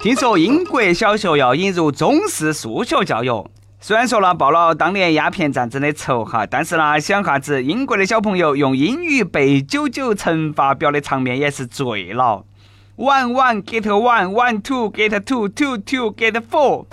[0.00, 12.44] 听说英国小学要引入中式数学教育，虽然说呢报了当年鸦片战争的仇哈，但是呢想哈子英国的小朋友用英语背九九乘法表的场面也是醉了。
[12.96, 16.86] One one get one, one two get two, two two get four。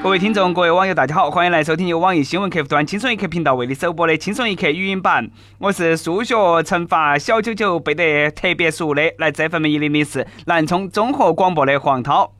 [0.00, 5.28] 各位听众，各位网友，大家好，欢迎来收听由网易新闻客户端轻松一刻频道为你首播的轻松一刻语音版。
[5.58, 12.32] 我是数学乘法小九九背得特别熟的，来自 FM 一零零四南充综合广播的黄涛。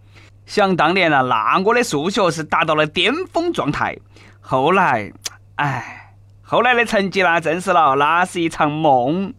[0.47, 3.97] 想当年啊，那我的数学是达到了巅峰状态。
[4.41, 5.11] 后来，
[5.57, 9.35] 哎，后来的成绩呢，证实了那是一场梦，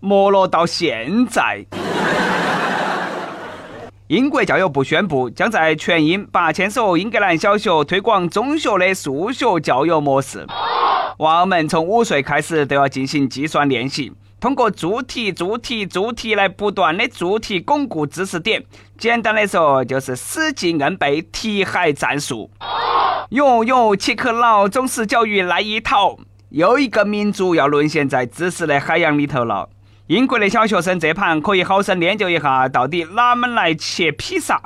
[0.00, 1.64] 没落到现在。
[4.08, 10.44] 英国教育部宣布，将在全英八千所英格兰小学推广中学的数学教育模式。
[11.18, 18.64] 娃儿们从五岁开始都要进行计算练习，通过做题、做题、做题来不断的做题巩固知识点。
[18.98, 22.50] 简单的说，就是死记硬背题海战术。
[23.30, 26.18] 哟哟，岂可老中式教育那一套？
[26.50, 29.70] 又一个民族要沦陷在知识的海洋里头了。
[30.12, 34.60] 英国的小学生这盘可以好生研究一下，到底哪门来切披萨？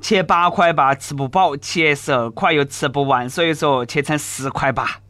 [0.00, 5.00] 切八块八吃不饱，切十二块又吃不完，所以说切成十块吧。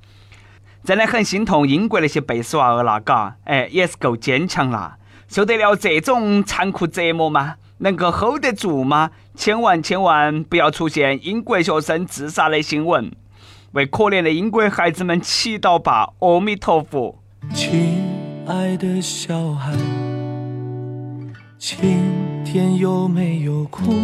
[0.82, 4.96] 真的很心痛英国那些贝斯娃儿了，嘎，哎，也是够坚强啦，
[5.28, 7.56] 受得了这种残酷折磨吗？
[7.80, 9.10] 能够 hold 得住吗？
[9.34, 13.12] 千万千万不要出现英国学生自杀的新闻，
[13.72, 17.22] 为可怜的英国孩子们祈祷吧，阿弥陀佛。
[18.44, 19.72] 爱的小孩，
[21.58, 23.94] 今天有没有哭？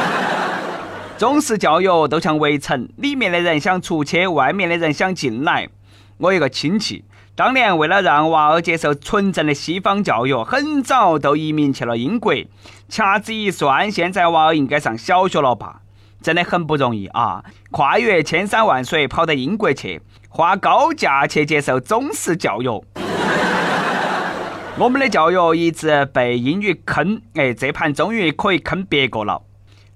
[1.18, 5.68] 中式教育都像围城，里面的人想出去，外面的人想进来。
[6.16, 7.04] 我有个亲戚，
[7.36, 12.32] 当年为了让娃儿接受纯正的西方教育，很早都移民去了英国。
[12.88, 15.82] 掐指一算，现在娃儿应该上小学了吧？
[16.22, 17.44] 真的很不容易啊！
[17.70, 20.00] 跨越千山万水跑到英国去，
[20.30, 22.82] 花高价去接受中式教育。
[24.80, 29.42] 我们的教育一直被英语坑，哎，这盘终于可以坑别个了。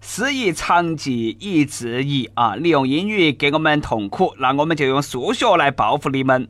[0.00, 2.56] 师夷长技以制夷啊！
[2.56, 6.48] 利用英语给我们痛苦，那我们就用数学来报复你们。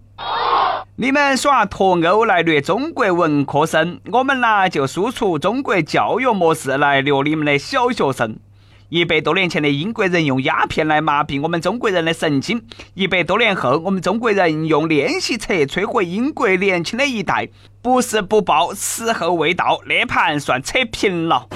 [0.97, 8.38] 你们耍脱欧来掠中国文科生，我们呢就输出中国教育模式来掠你们的小学生。
[8.92, 17.48] 一百多年前的英国人用鸦片来麻痹我们中国人的神经，一百多年后我们中国人用练习册摧毁英国年轻的一代，
[17.80, 21.48] 不是不报，时候未到，那盘算扯平了。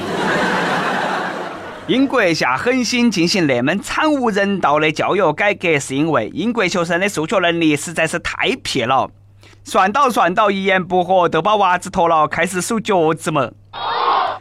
[1.88, 9.10] 英国下狠心进行那么惨无人道的教育改革，是因为英国学生的数学能力实在是太撇了，
[9.62, 13.52] 算到算到一言不合都把袜子脱了，开始数脚趾么？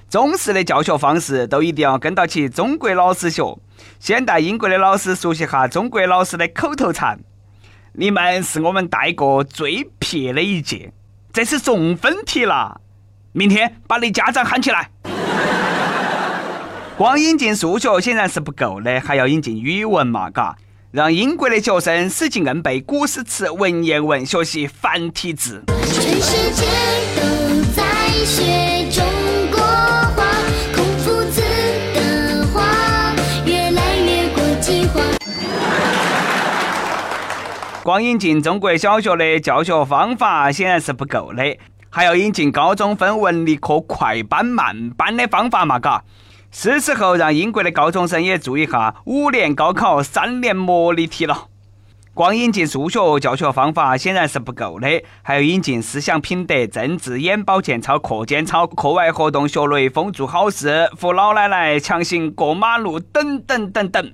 [0.09, 3.57] 中式的教学方式都一定要跟到起中国老师学，
[3.99, 7.19] 先带英国的老师熟悉下中国老师的口头禅。
[7.93, 10.91] 你们是我们带过最撇的一届，
[11.31, 12.81] 这是送分题了。
[13.31, 14.89] 明天把你家长喊起来。
[16.97, 20.55] 光引进数学显然是不够的，还要引进语文嘛，嘎，
[20.91, 25.63] 让英国的学生死记硬背古诗词文言文，学习繁体字。
[25.67, 26.65] 全世界
[27.15, 27.83] 都在
[28.25, 29.14] 学。
[37.85, 41.55] 光引进中国小学的教学方法显然是不够的，
[41.91, 45.77] 还要引进高中分文理科快班慢班的方法嘛？
[45.77, 46.03] 嘎，
[46.49, 51.45] 是时候让英国的高中生也注意下五年高考三年模拟题了。
[52.15, 64.11] 光引进数学教学方法显然是不够的，还要引进思想品德、政治、眼保健操、课间操、课外活动、学雷锋、做好事、扶老奶奶、强行过马路等等等等。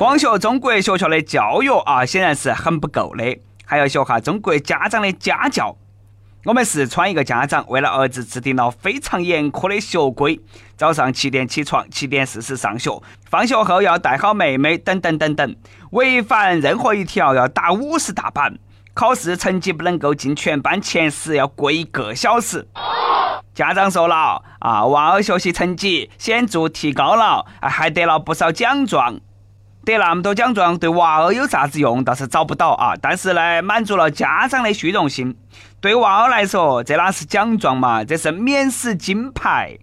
[0.00, 5.76] 光学中国学校的教育啊，显然是很不够的，还要学下中国家长的家教。
[6.46, 10.40] 我们四川一个家长为了儿子制定了非常严苛的学规：
[10.74, 12.98] 早上七点起床，七点四十上学，
[13.28, 15.54] 放学后要带好妹妹，等等等等。
[15.90, 18.58] 违反任何一条要打五十大板，
[18.94, 22.66] 考试成绩不能够进全班前十，要跪一个小时。
[23.52, 29.20] 家长说了啊，娃儿学习成绩显著提高了，还得了不少奖状。
[29.84, 32.04] 得那么多奖状对娃儿有啥子用？
[32.04, 32.94] 倒是找不到啊！
[33.00, 35.34] 但是呢，满足了家长的虚荣心。
[35.80, 38.04] 对娃儿来说，这哪是奖状嘛？
[38.04, 39.78] 这是免死金牌。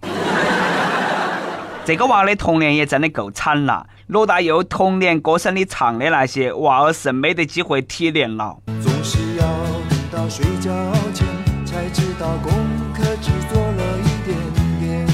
[1.83, 3.87] 这个娃的童年也真的够惨了。
[4.07, 8.57] 罗大佑童年歌声里唱的那些，娃儿是没得机会体验了。
[8.81, 9.45] 总是要
[9.89, 10.71] 等到睡觉
[11.13, 11.25] 前，
[11.65, 12.51] 才知道功
[12.93, 14.37] 课只做了一点
[14.79, 15.07] 点。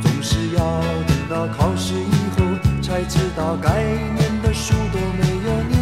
[0.00, 0.62] 总是要
[1.06, 1.74] 等到考，
[3.38, 5.78] 才知道该念的书都没有念。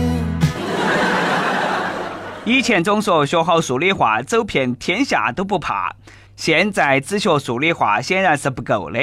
[2.44, 5.96] 以前总说学好数理化，走遍天下都不怕。
[6.36, 9.00] 现在只学数理化显然是不够的。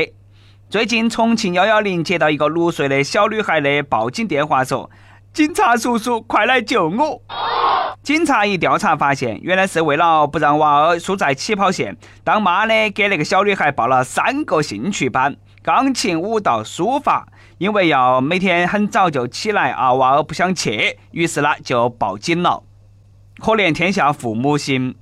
[0.69, 4.89] 最近重庆幺幺零接到一个六岁的小女孩的报警电话，说
[5.33, 7.21] ：“警察叔叔，快来救我！”
[8.03, 17.27] 警察一调查发现，原来是为了不让娃儿输在起跑线，当妈的给那个小女孩报了三个兴趣班：钢琴、舞蹈、书法。
[17.57, 22.63] 因为要每天很早就起来啊，娃儿不想去，于是呢就报警了。
[23.39, 24.95] 可怜天下父母心。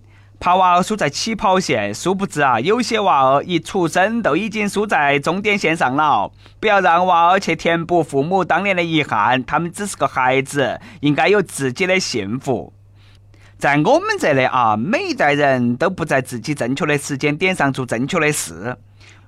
[0.44, 6.32] 怕娃儿输在起跑线，殊不知啊，有些娃儿一出生都已经输在终点线上了。
[6.60, 12.74] 不要让娃儿去填补父母当年的遗憾，他们只是个孩子，应该有自己的幸福。
[13.60, 18.76] 在我们这里啊，每一代人都不在自己正确的时间点上做正确的事。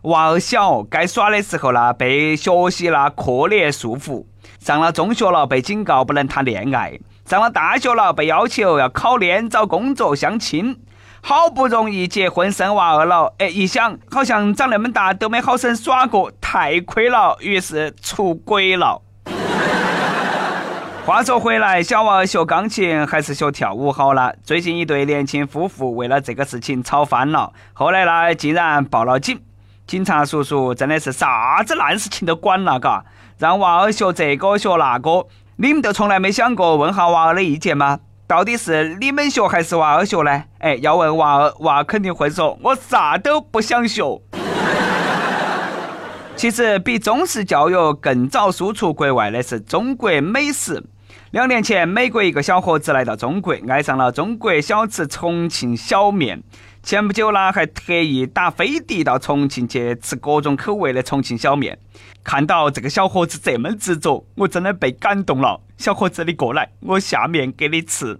[0.03, 4.25] 娃儿小，该耍的时候呢，被学习啦、课业束缚；
[4.59, 10.77] 上了中学了，被警告不能谈恋爱；上了大学了，被要求要考研、找工作、相亲。
[11.21, 19.01] 好不容易结婚生娃儿了，哎，一想好像长那么大都没好生耍过，太亏了，于是出轨了。
[21.07, 24.35] 话说回来，小娃儿学钢琴还是学跳舞好了？
[24.43, 29.39] 最近一对年轻夫妇为了这个事情吵翻了，后来呢，竟然报了警。
[29.85, 33.03] 警察叔叔真的是啥子烂事情都管了，嘎，
[33.37, 35.27] 让娃儿学这个学那个，
[35.57, 37.99] 你们都从来没想过问下娃儿的意见吗？
[38.25, 40.43] 到底是你们学还是娃儿学呢？
[40.59, 44.01] 哎，要问娃儿，娃肯定会说：“我啥都不想学。”
[46.35, 50.81] 其实，比中式教育更早输出国外的是中国美食。
[51.31, 56.41] 两年前，美国一个小伙子来到中国，爱上了中国小吃重庆小面。
[56.83, 61.79] 前不久呢，还特意打飞的到重庆去吃各种口味的重庆小面。
[62.25, 65.61] 看到这个小伙子这么执着，我真的被感动了。
[65.77, 68.19] 小伙子，你过来，我下面给你吃。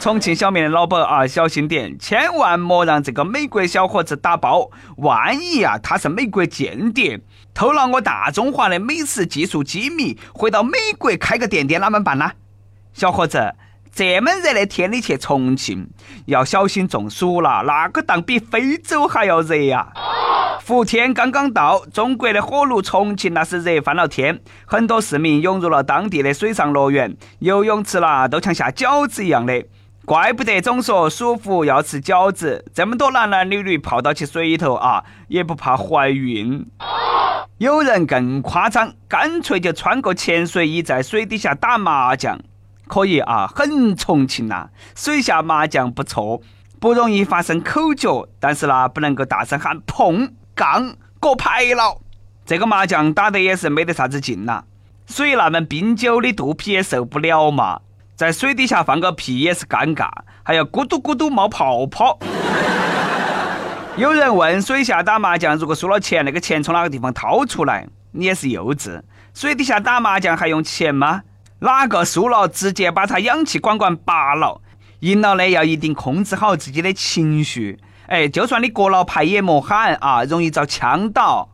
[0.00, 4.70] 重庆小面的老板啊，小心点，千万莫让这个美国小伙子打包。
[4.96, 7.20] 万一啊，他是美国间谍，
[7.52, 12.32] 偷了我大中华的美食技术机密，回到美国开个店店，哪么办呢？
[12.94, 13.54] 小伙子。
[13.94, 15.88] 这么热的天，你去重庆
[16.26, 17.62] 要小心中暑了。
[17.64, 19.86] 那个档比非洲还要热呀！
[20.60, 29.64] 伏天刚刚到，中国的火炉重庆那是热翻了天，很多市民涌入了当地的水上乐园，游泳池啦都像下饺子一样的。
[30.04, 36.66] 怪不得总说舒服要吃饺子，这么多男男女女泡到起水里头啊，也不怕怀孕。
[37.58, 42.40] 有人更夸张，干脆就穿个潜水衣在水底下打麻将。
[42.86, 46.40] 可以啊，很重庆呐，水下麻将不错，
[46.78, 52.00] 不容易发生口角，但是呢，不能够大声喊碰杠过牌了。
[52.44, 54.64] 这个麻将打得也是没得啥子劲呐，
[55.06, 57.80] 水那么冰酒，你肚皮也受不了嘛。
[58.14, 60.08] 在水底下放个屁也是尴尬，
[60.42, 62.18] 还要咕嘟咕嘟冒泡泡。
[63.96, 67.86] 有人问水下打麻将，如果输了钱，那个钱从哪个地方掏出来？
[68.12, 69.02] 你也是幼稚，
[69.32, 71.22] 水底下打麻将还用钱吗？
[71.64, 74.60] 哪个输了，直接把他氧气管管拔了；
[75.00, 77.80] 赢了呢，要一定控制好自己的情绪。
[78.06, 81.48] 哎，就算你过了牌也莫喊啊，容易遭呛到。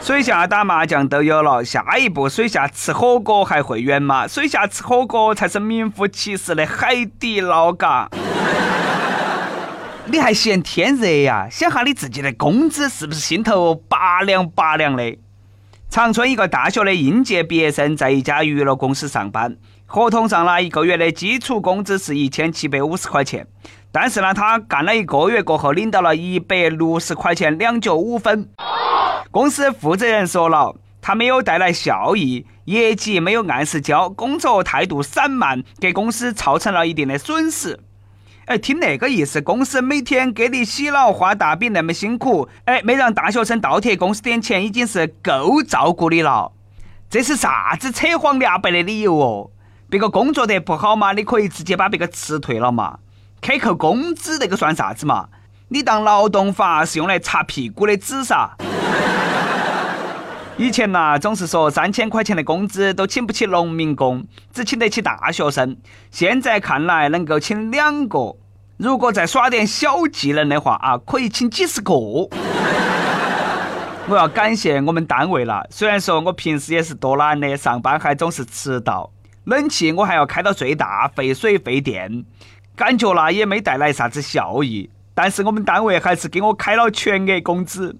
[0.00, 4.26] 水下打麻将都有了，下一步水下吃火锅还会远吗？
[4.26, 8.10] 水下吃火锅才是名副其实的海底捞嘎。
[10.06, 11.46] 你还嫌天热呀？
[11.48, 15.16] 想下你自己的工资是不是心头拔凉拔凉的？
[15.88, 23.46] 长春一个大学的应届毕业生在一家娱乐公司上班，合同上呢一个月的基础工资是一千七百五十块钱，
[23.90, 28.48] 但是呢他干了一个月过后领到了一百六十块钱两角五分。
[29.30, 37.78] 公司负责人说了，他没有带来效益，业绩没有按时交，工作态度散漫，给公司造成了一定的损失。
[38.46, 46.52] 哎，听那个意思，公司每天给你洗脑画大饼那么辛苦，哎，没让大学生倒贴公司点钱，已经是够照顾你了。
[47.10, 49.50] 这是啥子扯黄俩白的理由哦？
[49.90, 53.00] 别个工作得不好嘛，你可以直接把别个辞退了嘛。
[53.40, 55.28] 克扣工资那个算啥子嘛？
[55.68, 58.56] 你当劳动法是用来擦屁股的纸噻？
[60.58, 65.76] 以前呐，总是说三千块钱的工资都请不起农民工，只请得起大学生。
[66.10, 68.34] 现在看来，能够请两个，
[68.78, 71.92] 如果再耍点小技能的话啊，可以请几十个。
[74.08, 79.10] 我要感谢我们单位了，虽然说我平时也是多懒的，上班还总是迟到，
[79.44, 82.24] 冷气我还要开到最大，费水费电，
[82.74, 84.88] 感觉啦也没带来啥子效益。
[85.14, 87.94] 但是我们单位还是给我开了全额工资，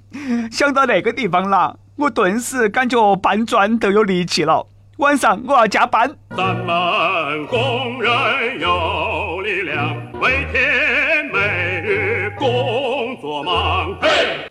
[0.50, 4.66] 想到那个地方啦，我顿时感觉搬砖都有力气了。
[4.98, 6.14] 晚上我要加班。
[6.36, 13.96] 咱们工人有力量，每天每日工作忙。
[13.98, 14.46] 嘿。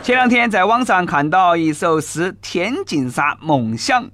[0.00, 4.04] 前两天在网上看到一首诗《天净沙·梦想》，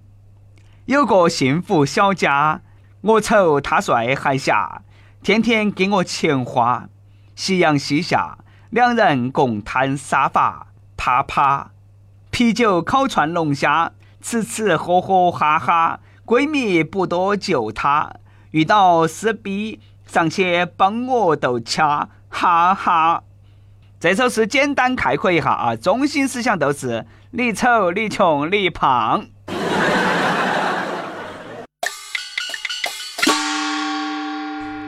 [0.86, 2.62] 有个幸福小家，
[3.02, 4.80] 我丑他帅还侠，
[5.22, 6.88] 天天给我钱花。
[7.36, 8.38] 夕阳西下，
[8.70, 10.68] 两人共摊沙发，
[11.06, 11.70] 啪啪，
[12.30, 13.92] 啤酒烤串龙虾，
[14.22, 16.00] 吃吃喝喝哈哈。
[16.24, 18.10] 闺蜜不多就他，
[18.52, 23.22] 遇到撕逼上去帮我斗掐，哈哈。
[24.00, 29.26] 这首诗简单概括一下啊，中心思想都是你丑你穷你胖。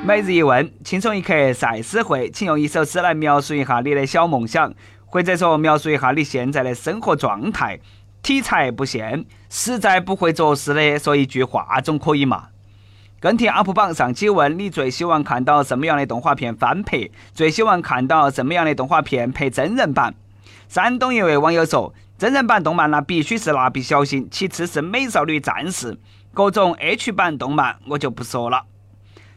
[0.03, 4.73] 每日一问，轻松一刻赛诗会，请用一首诗来描述一下你的小梦想，
[5.07, 7.81] 或者说描述一下你现在的生活状态。
[8.23, 12.49] 题材不限，实在不会作诗的，说一句话总可以嘛。
[13.21, 17.09] 跟帖 UP 榜上期问你最希望看到什么样的动画片翻拍？
[17.33, 20.15] 最希望看到什么样的动画片拍真人版？
[20.69, 25.97] 山东一位网友说：真人版动漫那必须是蜡笔小新，其次是美少女战士，
[26.35, 28.65] 各种 H 版动漫我就不说了。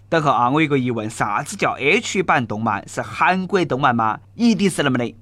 [0.09, 2.83] 等会啊，我有个疑问，啥子叫 H 版动漫？
[2.89, 4.19] 是韩国动漫吗？
[4.33, 5.15] 一定是那么的？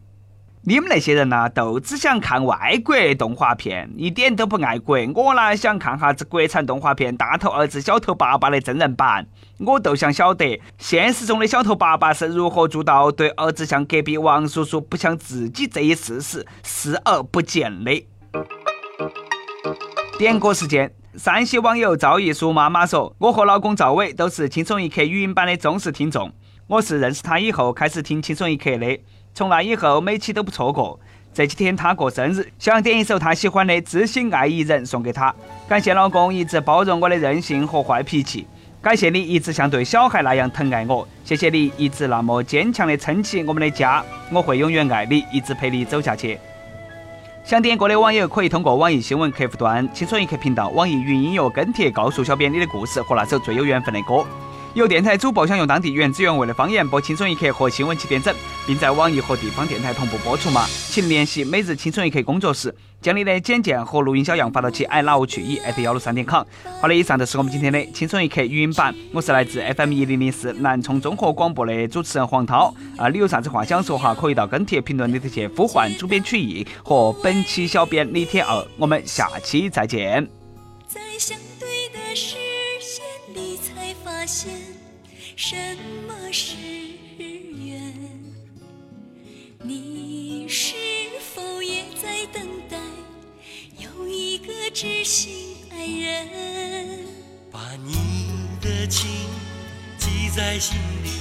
[0.69, 4.97] 你们那些人呐，都只想看外国动画片，一点都不爱国。
[5.15, 9.25] 我呢，想看哈子国产动画片《大头儿子小头爸爸》的真人版，
[9.59, 18.05] 我都想晓得现实中的小头爸爸是如何做到对儿子像隔壁王叔叔不像自己这一事实视而不见的。
[20.19, 26.29] 点歌时间，山西网友赵艺书妈妈说：“我和老公赵伟都是轻松一刻语音版的忠实听众，
[26.67, 28.99] 我是认识他以后开始听轻松一刻的。”
[29.33, 30.99] 从那以后，每期都不错过。
[31.33, 35.33] 这几天他过生日，想点一首他喜欢的《知心爱一人》送给他。
[35.67, 38.47] 感谢老公一直包容我的任性和坏脾气，
[38.81, 46.39] 感谢你一直像对小孩那样疼爱我，谢谢你一直那么坚强的撑起我们的家，我会永远爱你，一直陪你走下去。
[47.43, 54.25] 想点歌的网友可以通过网易新闻客户端“轻松一刻”频道、网易云音乐跟帖告诉小编你的故事和那首最有缘分的歌。
[54.77, 58.31] 有电台主播想用当地原汁原味的方言播《轻松一刻》和新闻七点整，
[58.67, 60.67] 并在网易和地方电台同步播出吗？
[60.69, 66.43] 请联系每日轻松一刻工作室，将你的简介和录音小样发到其 i love 去 e at 幺六三点 com。
[66.79, 68.93] 好的，以上就是我们今天的轻松一刻语音版。
[69.11, 72.71] 我是来自 FM 一零零四南充综合广播的主持人黄涛。
[72.97, 74.13] 啊，你有啥子话想说哈？
[74.13, 78.63] 可以到跟帖评论里头去呼唤主编曲艺和本期小编李天二。
[78.77, 80.29] 我们下期再见。
[80.87, 82.37] 在相对的时
[84.29, 84.51] 现
[85.39, 85.55] 什
[86.07, 86.55] 么是
[87.19, 87.93] 缘？
[89.61, 90.73] 你是
[91.31, 92.75] 否也在等待
[93.77, 97.05] 有一个知心爱人？
[97.51, 97.93] 把你
[98.59, 99.07] 的情
[99.99, 101.11] 记在心里，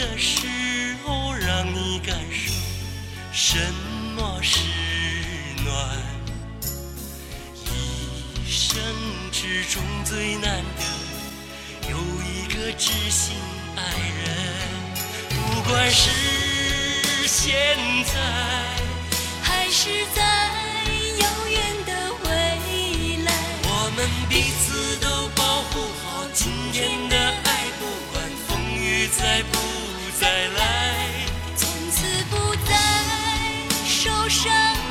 [0.00, 2.54] 的时候，让你感受
[3.32, 3.58] 什
[4.16, 4.58] 么是
[5.62, 5.98] 暖。
[7.66, 8.80] 一生
[9.30, 13.36] 之中最难得有一个知心
[13.76, 13.82] 爱
[14.24, 14.24] 人，
[15.28, 16.08] 不管是
[17.26, 17.76] 现
[18.06, 18.14] 在
[19.42, 20.22] 还是在
[21.18, 21.92] 遥远的
[22.24, 22.28] 未
[23.22, 23.30] 来，
[23.64, 27.50] 我们彼此都保护好今天的爱。
[27.78, 29.58] 不管风雨再不
[30.20, 31.24] 再来，
[31.56, 32.74] 从此不再
[33.86, 34.89] 受伤。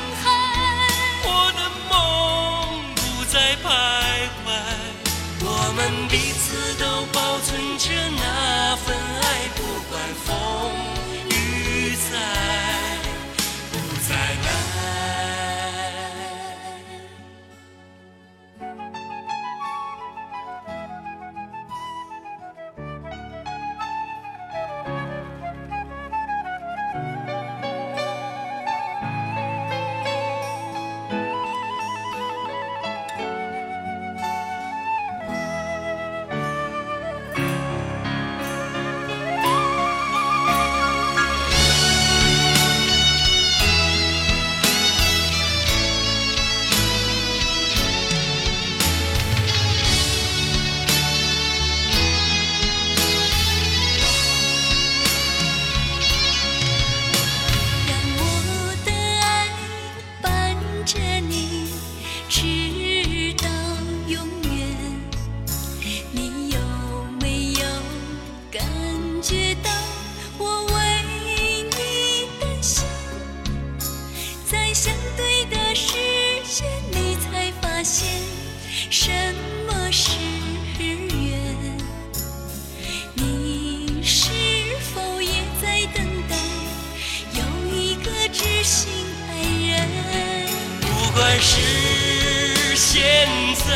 [91.42, 93.26] 是现
[93.66, 93.74] 在，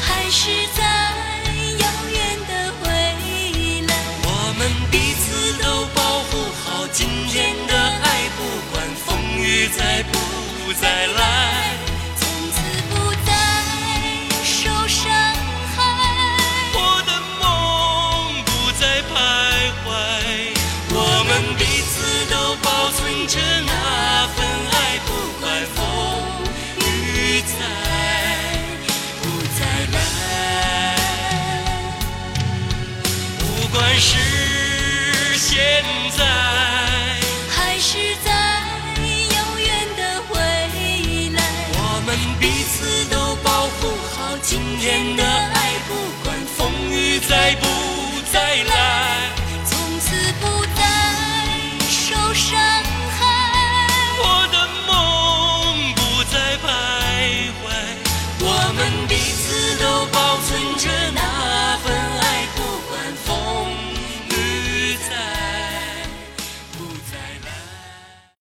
[0.00, 0.82] 还是在
[1.78, 2.16] 遥远
[2.48, 2.50] 的
[2.82, 2.88] 未
[3.86, 3.92] 来，
[4.24, 4.26] 我
[4.58, 5.26] 们彼此
[5.62, 5.64] 都
[5.94, 6.30] 保护
[6.64, 8.06] 好今天的爱，
[8.38, 8.38] 不
[8.72, 8.74] 管
[9.04, 9.06] 风
[9.38, 10.16] 雨再不
[10.80, 11.17] 再来，